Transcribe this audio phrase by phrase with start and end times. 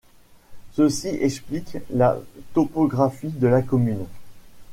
[0.71, 2.17] Ceci explique la
[2.55, 4.07] topographie de la commune.